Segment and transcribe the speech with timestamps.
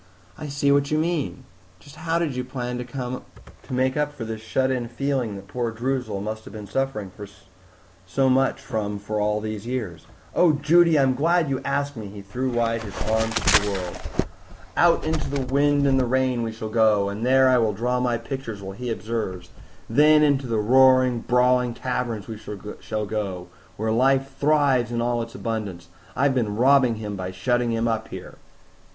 [0.35, 1.43] "I see what you mean.
[1.79, 3.23] Just how did you plan to
[3.69, 7.11] make up for this shut in feeling that poor Droozle must have been suffering
[8.07, 12.07] so much from for all these years?" "Oh, Judy, I'm so glad you asked me!"
[12.07, 13.99] He threw wide his arms to the world.
[14.75, 17.99] "Out into the wind and the rain we shall go, and there I will draw
[17.99, 19.51] my pictures while he observes;
[19.87, 22.39] then into the roaring, brawling taverns we
[22.79, 25.89] shall go, where life thrives in all its abundance.
[26.15, 28.39] I've been robbing him by shutting him up here."